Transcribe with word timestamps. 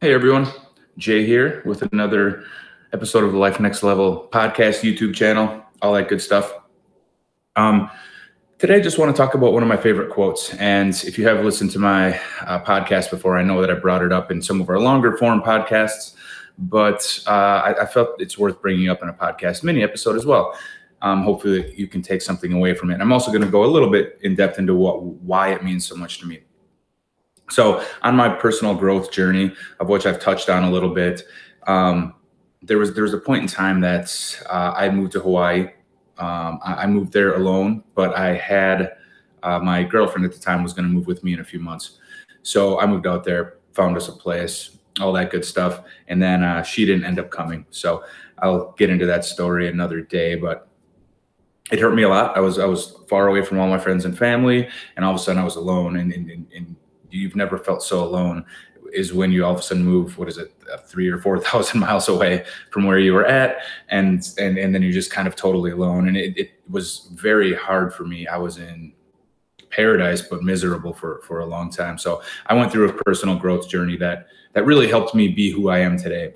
Hey 0.00 0.14
everyone, 0.14 0.46
Jay 0.96 1.26
here 1.26 1.60
with 1.64 1.82
another 1.82 2.44
episode 2.92 3.24
of 3.24 3.32
the 3.32 3.38
Life 3.38 3.58
Next 3.58 3.82
Level 3.82 4.28
podcast, 4.30 4.82
YouTube 4.82 5.12
channel, 5.12 5.60
all 5.82 5.92
that 5.94 6.08
good 6.08 6.22
stuff. 6.22 6.54
Um, 7.56 7.90
today, 8.58 8.76
I 8.76 8.80
just 8.80 8.96
want 8.96 9.10
to 9.10 9.20
talk 9.20 9.34
about 9.34 9.52
one 9.52 9.64
of 9.64 9.68
my 9.68 9.76
favorite 9.76 10.12
quotes. 10.12 10.54
And 10.54 10.90
if 11.04 11.18
you 11.18 11.26
have 11.26 11.44
listened 11.44 11.72
to 11.72 11.80
my 11.80 12.16
uh, 12.42 12.62
podcast 12.62 13.10
before, 13.10 13.36
I 13.36 13.42
know 13.42 13.60
that 13.60 13.72
I 13.72 13.74
brought 13.74 14.04
it 14.04 14.12
up 14.12 14.30
in 14.30 14.40
some 14.40 14.60
of 14.60 14.68
our 14.68 14.78
longer 14.78 15.16
form 15.16 15.42
podcasts, 15.42 16.14
but 16.58 17.20
uh, 17.26 17.30
I, 17.64 17.82
I, 17.82 17.86
felt 17.86 18.22
it's 18.22 18.38
worth 18.38 18.62
bringing 18.62 18.88
up 18.88 19.02
in 19.02 19.08
a 19.08 19.12
podcast 19.12 19.64
mini 19.64 19.82
episode 19.82 20.14
as 20.14 20.24
well. 20.24 20.56
Um, 21.02 21.24
hopefully, 21.24 21.74
you 21.76 21.88
can 21.88 22.02
take 22.02 22.22
something 22.22 22.52
away 22.52 22.72
from 22.74 22.92
it. 22.92 23.00
I'm 23.00 23.12
also 23.12 23.32
going 23.32 23.42
to 23.42 23.50
go 23.50 23.64
a 23.64 23.66
little 23.66 23.90
bit 23.90 24.20
in 24.22 24.36
depth 24.36 24.60
into 24.60 24.76
what 24.76 25.02
why 25.02 25.52
it 25.52 25.64
means 25.64 25.84
so 25.84 25.96
much 25.96 26.20
to 26.20 26.26
me. 26.26 26.42
So, 27.50 27.84
on 28.02 28.14
my 28.16 28.28
personal 28.28 28.74
growth 28.74 29.10
journey, 29.10 29.54
of 29.80 29.88
which 29.88 30.06
I've 30.06 30.20
touched 30.20 30.48
on 30.48 30.64
a 30.64 30.70
little 30.70 30.92
bit, 30.94 31.22
um, 31.66 32.14
there 32.62 32.78
was 32.78 32.94
there 32.94 33.04
was 33.04 33.14
a 33.14 33.18
point 33.18 33.42
in 33.42 33.48
time 33.48 33.80
that 33.80 34.42
uh, 34.48 34.74
I 34.76 34.90
moved 34.90 35.12
to 35.12 35.20
Hawaii. 35.20 35.70
Um, 36.18 36.58
I, 36.64 36.74
I, 36.82 36.86
moved 36.86 37.12
there 37.12 37.34
alone, 37.34 37.84
but 37.94 38.16
I 38.16 38.34
had 38.34 38.96
uh, 39.44 39.60
my 39.60 39.84
girlfriend 39.84 40.24
at 40.26 40.32
the 40.32 40.40
time 40.40 40.64
was 40.64 40.72
going 40.72 40.88
to 40.88 40.92
move 40.92 41.06
with 41.06 41.22
me 41.22 41.32
in 41.32 41.38
a 41.38 41.44
few 41.44 41.60
months. 41.60 41.98
So 42.42 42.80
I 42.80 42.86
moved 42.86 43.06
out 43.06 43.22
there, 43.22 43.58
found 43.72 43.96
us 43.96 44.08
a 44.08 44.12
place, 44.12 44.78
all 45.00 45.12
that 45.12 45.30
good 45.30 45.44
stuff, 45.44 45.82
and 46.08 46.20
then 46.20 46.42
uh, 46.42 46.62
she 46.62 46.84
didn't 46.84 47.04
end 47.04 47.20
up 47.20 47.30
coming. 47.30 47.64
So 47.70 48.02
I'll 48.38 48.72
get 48.72 48.90
into 48.90 49.06
that 49.06 49.24
story 49.24 49.68
another 49.68 50.00
day, 50.00 50.34
but 50.34 50.68
it 51.70 51.78
hurt 51.78 51.94
me 51.94 52.02
a 52.02 52.08
lot. 52.08 52.36
I 52.36 52.40
was 52.40 52.58
I 52.58 52.64
was 52.64 52.96
far 53.08 53.28
away 53.28 53.42
from 53.42 53.58
all 53.60 53.68
my 53.68 53.78
friends 53.78 54.04
and 54.04 54.16
family, 54.16 54.68
and 54.96 55.04
all 55.04 55.14
of 55.14 55.20
a 55.20 55.22
sudden 55.22 55.40
I 55.40 55.44
was 55.44 55.56
alone, 55.56 55.96
and, 55.96 56.12
and, 56.12 56.46
and 56.54 56.76
you've 57.10 57.36
never 57.36 57.58
felt 57.58 57.82
so 57.82 58.02
alone 58.02 58.44
is 58.92 59.12
when 59.12 59.30
you 59.30 59.44
all 59.44 59.52
of 59.52 59.60
a 59.60 59.62
sudden 59.62 59.84
move 59.84 60.16
what 60.18 60.28
is 60.28 60.38
it 60.38 60.52
uh, 60.72 60.78
three 60.78 61.08
or 61.08 61.18
four 61.18 61.38
thousand 61.48 61.80
miles 61.80 62.08
away 62.08 62.44
from 62.70 62.84
where 62.84 62.98
you 62.98 63.12
were 63.12 63.26
at 63.26 63.58
and 63.88 64.30
and 64.38 64.58
and 64.58 64.74
then 64.74 64.82
you're 64.82 64.92
just 64.92 65.10
kind 65.10 65.28
of 65.28 65.36
totally 65.36 65.70
alone. 65.70 66.08
And 66.08 66.16
it, 66.16 66.36
it 66.36 66.50
was 66.68 67.10
very 67.12 67.54
hard 67.54 67.92
for 67.94 68.04
me. 68.04 68.26
I 68.26 68.36
was 68.36 68.58
in 68.58 68.92
paradise 69.70 70.22
but 70.22 70.42
miserable 70.42 70.92
for 70.92 71.20
for 71.26 71.40
a 71.40 71.46
long 71.46 71.70
time. 71.70 71.98
So 71.98 72.22
i 72.46 72.54
went 72.54 72.72
through 72.72 72.88
a 72.88 72.92
personal 73.04 73.36
growth 73.36 73.68
journey 73.68 73.96
that 73.98 74.28
that 74.54 74.64
really 74.64 74.88
helped 74.88 75.14
me 75.14 75.28
be 75.28 75.50
who 75.50 75.68
i 75.68 75.78
am 75.78 75.98
today 75.98 76.32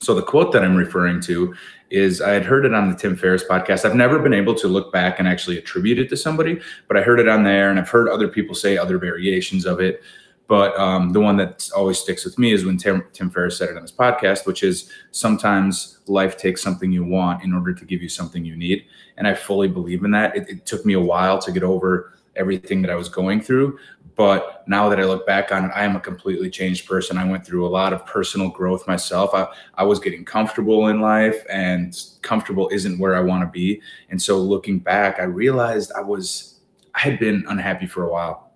so 0.00 0.14
the 0.14 0.22
quote 0.22 0.52
that 0.52 0.62
i'm 0.62 0.76
referring 0.76 1.20
to 1.20 1.54
is 1.90 2.20
I 2.20 2.32
had 2.32 2.44
heard 2.44 2.64
it 2.64 2.74
on 2.74 2.90
the 2.90 2.96
Tim 2.96 3.16
Ferriss 3.16 3.44
podcast. 3.44 3.84
I've 3.84 3.94
never 3.94 4.18
been 4.18 4.34
able 4.34 4.54
to 4.56 4.68
look 4.68 4.92
back 4.92 5.18
and 5.18 5.26
actually 5.26 5.58
attribute 5.58 5.98
it 5.98 6.08
to 6.10 6.16
somebody, 6.16 6.60
but 6.86 6.96
I 6.96 7.02
heard 7.02 7.20
it 7.20 7.28
on 7.28 7.44
there 7.44 7.70
and 7.70 7.78
I've 7.78 7.88
heard 7.88 8.08
other 8.08 8.28
people 8.28 8.54
say 8.54 8.76
other 8.76 8.98
variations 8.98 9.64
of 9.64 9.80
it. 9.80 10.02
But 10.48 10.78
um, 10.78 11.10
the 11.12 11.20
one 11.20 11.36
that 11.36 11.68
always 11.76 11.98
sticks 11.98 12.24
with 12.24 12.38
me 12.38 12.52
is 12.52 12.64
when 12.64 12.78
Tim, 12.78 13.04
Tim 13.12 13.30
Ferriss 13.30 13.58
said 13.58 13.68
it 13.68 13.76
on 13.76 13.82
his 13.82 13.92
podcast, 13.92 14.46
which 14.46 14.62
is 14.62 14.90
sometimes 15.10 15.98
life 16.06 16.38
takes 16.38 16.62
something 16.62 16.90
you 16.90 17.04
want 17.04 17.42
in 17.42 17.52
order 17.52 17.74
to 17.74 17.84
give 17.84 18.02
you 18.02 18.08
something 18.08 18.44
you 18.44 18.56
need. 18.56 18.86
And 19.18 19.28
I 19.28 19.34
fully 19.34 19.68
believe 19.68 20.04
in 20.04 20.10
that. 20.12 20.34
It, 20.34 20.48
it 20.48 20.66
took 20.66 20.86
me 20.86 20.94
a 20.94 21.00
while 21.00 21.38
to 21.40 21.52
get 21.52 21.62
over 21.62 22.14
everything 22.38 22.80
that 22.82 22.90
I 22.90 22.94
was 22.94 23.08
going 23.08 23.40
through. 23.40 23.78
But 24.16 24.64
now 24.66 24.88
that 24.88 24.98
I 24.98 25.04
look 25.04 25.26
back 25.26 25.52
on 25.52 25.66
it, 25.66 25.70
I 25.74 25.84
am 25.84 25.94
a 25.94 26.00
completely 26.00 26.50
changed 26.50 26.88
person. 26.88 27.18
I 27.18 27.24
went 27.24 27.46
through 27.46 27.66
a 27.66 27.68
lot 27.68 27.92
of 27.92 28.04
personal 28.04 28.48
growth 28.48 28.86
myself. 28.88 29.30
I, 29.32 29.46
I 29.74 29.84
was 29.84 30.00
getting 30.00 30.24
comfortable 30.24 30.88
in 30.88 31.00
life, 31.00 31.44
and 31.48 31.96
comfortable 32.22 32.68
isn't 32.70 32.98
where 32.98 33.14
I 33.14 33.20
want 33.20 33.42
to 33.42 33.50
be. 33.50 33.80
And 34.10 34.20
so 34.20 34.38
looking 34.38 34.80
back, 34.80 35.20
I 35.20 35.24
realized 35.24 35.92
I 35.96 36.00
was, 36.00 36.60
I 36.94 37.00
had 37.00 37.18
been 37.18 37.44
unhappy 37.48 37.86
for 37.86 38.04
a 38.04 38.10
while. 38.10 38.50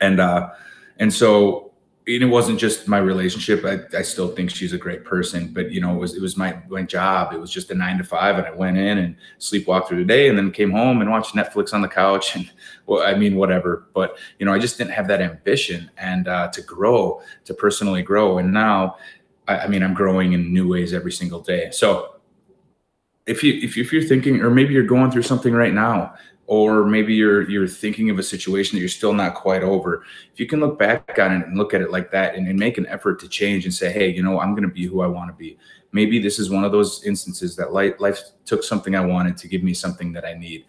And, 0.00 0.18
uh, 0.18 0.50
and 0.98 1.12
so 1.12 1.71
it 2.04 2.24
wasn't 2.24 2.58
just 2.58 2.88
my 2.88 2.98
relationship. 2.98 3.64
I, 3.64 3.78
I 3.96 4.02
still 4.02 4.28
think 4.34 4.50
she's 4.50 4.72
a 4.72 4.78
great 4.78 5.04
person, 5.04 5.52
but 5.52 5.70
you 5.70 5.80
know, 5.80 5.94
it 5.94 5.98
was 5.98 6.16
it 6.16 6.20
was 6.20 6.36
my 6.36 6.60
my 6.68 6.82
job. 6.82 7.32
It 7.32 7.40
was 7.40 7.50
just 7.50 7.70
a 7.70 7.74
nine 7.74 7.98
to 7.98 8.04
five, 8.04 8.38
and 8.38 8.46
I 8.46 8.50
went 8.50 8.76
in 8.76 8.98
and 8.98 9.16
sleepwalked 9.38 9.86
through 9.86 9.98
the 9.98 10.04
day, 10.04 10.28
and 10.28 10.36
then 10.36 10.50
came 10.50 10.70
home 10.70 11.00
and 11.00 11.10
watched 11.10 11.34
Netflix 11.36 11.72
on 11.72 11.80
the 11.80 11.88
couch, 11.88 12.34
and 12.34 12.50
well, 12.86 13.02
I 13.02 13.14
mean, 13.14 13.36
whatever. 13.36 13.88
But 13.94 14.16
you 14.38 14.46
know, 14.46 14.52
I 14.52 14.58
just 14.58 14.78
didn't 14.78 14.92
have 14.92 15.06
that 15.08 15.20
ambition 15.20 15.90
and 15.96 16.26
uh, 16.26 16.48
to 16.48 16.62
grow, 16.62 17.22
to 17.44 17.54
personally 17.54 18.02
grow. 18.02 18.38
And 18.38 18.52
now, 18.52 18.96
I, 19.46 19.60
I 19.60 19.66
mean, 19.68 19.84
I'm 19.84 19.94
growing 19.94 20.32
in 20.32 20.52
new 20.52 20.68
ways 20.68 20.92
every 20.92 21.12
single 21.12 21.40
day. 21.40 21.70
So 21.70 22.16
if 23.26 23.44
you 23.44 23.54
if, 23.62 23.76
you, 23.76 23.84
if 23.84 23.92
you're 23.92 24.02
thinking, 24.02 24.40
or 24.40 24.50
maybe 24.50 24.74
you're 24.74 24.82
going 24.82 25.12
through 25.12 25.22
something 25.22 25.54
right 25.54 25.72
now 25.72 26.14
or 26.46 26.84
maybe 26.84 27.14
you're 27.14 27.48
you're 27.48 27.68
thinking 27.68 28.10
of 28.10 28.18
a 28.18 28.22
situation 28.22 28.76
that 28.76 28.80
you're 28.80 28.88
still 28.88 29.12
not 29.12 29.34
quite 29.34 29.62
over. 29.62 30.04
If 30.32 30.40
you 30.40 30.46
can 30.46 30.60
look 30.60 30.78
back 30.78 31.18
on 31.18 31.32
it 31.32 31.46
and 31.46 31.56
look 31.56 31.72
at 31.72 31.80
it 31.80 31.90
like 31.90 32.10
that 32.10 32.34
and, 32.34 32.48
and 32.48 32.58
make 32.58 32.78
an 32.78 32.86
effort 32.86 33.20
to 33.20 33.28
change 33.28 33.64
and 33.64 33.72
say 33.72 33.92
hey 33.92 34.08
you 34.08 34.22
know 34.22 34.40
i'm 34.40 34.52
going 34.52 34.68
to 34.68 34.74
be 34.74 34.86
who 34.86 35.02
i 35.02 35.06
want 35.06 35.30
to 35.30 35.34
be. 35.34 35.56
Maybe 35.92 36.18
this 36.18 36.38
is 36.38 36.50
one 36.50 36.64
of 36.64 36.72
those 36.72 37.04
instances 37.04 37.54
that 37.56 37.72
life, 37.72 37.94
life 38.00 38.20
took 38.44 38.64
something 38.64 38.96
i 38.96 39.04
wanted 39.04 39.36
to 39.38 39.48
give 39.48 39.62
me 39.62 39.74
something 39.74 40.12
that 40.12 40.24
i 40.24 40.34
need. 40.34 40.66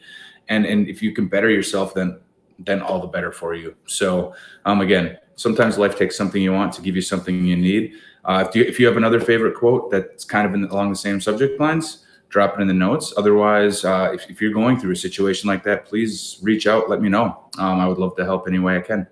And 0.48 0.66
and 0.66 0.88
if 0.88 1.02
you 1.02 1.12
can 1.12 1.28
better 1.28 1.50
yourself 1.50 1.94
then 1.94 2.20
then 2.60 2.82
all 2.82 3.00
the 3.00 3.08
better 3.08 3.32
for 3.32 3.56
you. 3.56 3.76
So 3.88 4.36
um 4.66 4.82
again 4.82 5.18
sometimes 5.36 5.80
life 5.80 5.98
takes 5.98 6.16
something 6.16 6.42
you 6.42 6.54
want 6.54 6.72
to 6.74 6.82
give 6.82 6.96
you 6.96 7.02
something 7.02 7.44
you 7.44 7.58
need. 7.58 7.94
Uh, 8.24 8.46
if, 8.48 8.56
you, 8.56 8.64
if 8.64 8.80
you 8.80 8.86
have 8.86 8.96
another 8.96 9.20
favorite 9.20 9.56
quote 9.56 9.92
that's 9.92 10.24
kind 10.24 10.48
of 10.48 10.54
in, 10.54 10.64
along 10.66 10.90
the 10.90 10.96
same 10.96 11.20
subject 11.20 11.60
lines 11.60 12.06
drop 12.34 12.58
it 12.58 12.62
in 12.62 12.68
the 12.68 12.74
notes. 12.74 13.14
Otherwise, 13.16 13.86
uh, 13.86 14.10
if, 14.12 14.28
if, 14.28 14.42
you're 14.42 14.52
going 14.52 14.80
through 14.80 14.92
a 14.92 14.96
situation 14.96 15.48
like 15.48 15.64
that, 15.64 15.86
please 15.86 16.40
reach 16.42 16.66
out. 16.66 16.90
Let 16.90 17.00
me 17.00 17.08
know. 17.08 17.48
Um, 17.60 17.80
I 17.80 17.88
would 17.88 18.00
love 18.00 18.16
to 18.16 18.26
help 18.26 18.48
any 18.48 18.58
way 18.58 18.76
I 18.76 18.82
can. 18.82 19.08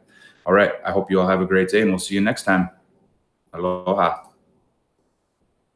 All 0.48 0.54
right. 0.54 0.74
I 0.84 0.92
hope 0.92 1.12
you 1.12 1.22
all 1.22 1.28
have 1.28 1.40
a 1.40 1.46
great 1.46 1.70
day 1.70 1.82
and 1.82 1.92
we'll 1.92 2.00
see 2.00 2.16
you 2.16 2.22
next 2.22 2.44
time. 2.44 2.72
Aloha. 3.54 4.31